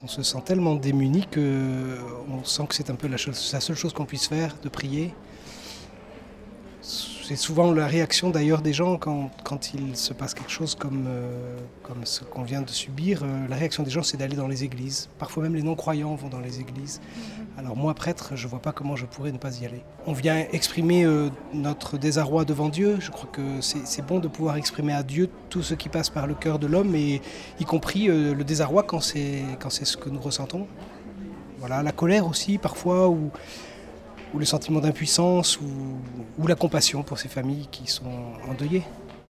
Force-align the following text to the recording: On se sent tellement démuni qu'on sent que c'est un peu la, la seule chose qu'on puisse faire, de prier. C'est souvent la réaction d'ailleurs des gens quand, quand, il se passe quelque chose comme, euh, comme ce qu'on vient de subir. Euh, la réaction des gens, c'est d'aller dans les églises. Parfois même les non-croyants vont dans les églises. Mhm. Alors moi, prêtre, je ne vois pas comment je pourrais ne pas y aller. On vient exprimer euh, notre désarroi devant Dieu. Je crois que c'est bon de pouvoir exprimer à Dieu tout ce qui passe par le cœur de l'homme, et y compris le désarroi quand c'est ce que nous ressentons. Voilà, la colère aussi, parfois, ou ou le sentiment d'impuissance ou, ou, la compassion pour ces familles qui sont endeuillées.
On 0.00 0.06
se 0.06 0.22
sent 0.22 0.42
tellement 0.44 0.76
démuni 0.76 1.26
qu'on 1.26 2.44
sent 2.44 2.66
que 2.68 2.74
c'est 2.76 2.88
un 2.88 2.94
peu 2.94 3.08
la, 3.08 3.16
la 3.16 3.60
seule 3.60 3.74
chose 3.74 3.92
qu'on 3.92 4.04
puisse 4.04 4.28
faire, 4.28 4.54
de 4.62 4.68
prier. 4.68 5.12
C'est 7.28 7.36
souvent 7.36 7.72
la 7.74 7.86
réaction 7.86 8.30
d'ailleurs 8.30 8.62
des 8.62 8.72
gens 8.72 8.96
quand, 8.96 9.30
quand, 9.44 9.74
il 9.74 9.98
se 9.98 10.14
passe 10.14 10.32
quelque 10.32 10.50
chose 10.50 10.74
comme, 10.74 11.04
euh, 11.06 11.58
comme 11.82 12.06
ce 12.06 12.24
qu'on 12.24 12.42
vient 12.42 12.62
de 12.62 12.70
subir. 12.70 13.20
Euh, 13.22 13.46
la 13.50 13.56
réaction 13.56 13.82
des 13.82 13.90
gens, 13.90 14.02
c'est 14.02 14.16
d'aller 14.16 14.34
dans 14.34 14.48
les 14.48 14.64
églises. 14.64 15.10
Parfois 15.18 15.42
même 15.42 15.54
les 15.54 15.62
non-croyants 15.62 16.14
vont 16.14 16.30
dans 16.30 16.40
les 16.40 16.60
églises. 16.60 17.02
Mhm. 17.02 17.46
Alors 17.58 17.76
moi, 17.76 17.92
prêtre, 17.92 18.30
je 18.34 18.46
ne 18.46 18.50
vois 18.50 18.60
pas 18.60 18.72
comment 18.72 18.96
je 18.96 19.04
pourrais 19.04 19.30
ne 19.30 19.36
pas 19.36 19.60
y 19.60 19.66
aller. 19.66 19.82
On 20.06 20.14
vient 20.14 20.38
exprimer 20.52 21.04
euh, 21.04 21.28
notre 21.52 21.98
désarroi 21.98 22.46
devant 22.46 22.70
Dieu. 22.70 22.96
Je 22.98 23.10
crois 23.10 23.28
que 23.30 23.60
c'est 23.60 24.06
bon 24.06 24.20
de 24.20 24.28
pouvoir 24.28 24.56
exprimer 24.56 24.94
à 24.94 25.02
Dieu 25.02 25.28
tout 25.50 25.62
ce 25.62 25.74
qui 25.74 25.90
passe 25.90 26.08
par 26.08 26.26
le 26.26 26.32
cœur 26.32 26.58
de 26.58 26.66
l'homme, 26.66 26.94
et 26.94 27.20
y 27.60 27.64
compris 27.66 28.06
le 28.06 28.42
désarroi 28.42 28.84
quand 28.84 29.00
c'est 29.02 29.44
ce 29.60 29.96
que 29.98 30.08
nous 30.08 30.20
ressentons. 30.20 30.66
Voilà, 31.58 31.82
la 31.82 31.92
colère 31.92 32.26
aussi, 32.26 32.56
parfois, 32.56 33.10
ou 33.10 33.30
ou 34.34 34.38
le 34.38 34.44
sentiment 34.44 34.80
d'impuissance 34.80 35.60
ou, 35.60 35.64
ou, 36.38 36.46
la 36.46 36.54
compassion 36.54 37.02
pour 37.02 37.18
ces 37.18 37.28
familles 37.28 37.66
qui 37.70 37.86
sont 37.86 38.32
endeuillées. 38.48 38.84